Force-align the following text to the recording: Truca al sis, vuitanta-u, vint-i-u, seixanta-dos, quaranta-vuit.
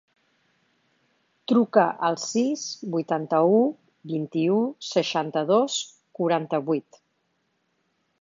Truca 1.51 1.83
al 2.07 2.15
sis, 2.23 2.63
vuitanta-u, 2.95 3.59
vint-i-u, 4.13 4.57
seixanta-dos, 4.93 5.77
quaranta-vuit. 6.21 6.99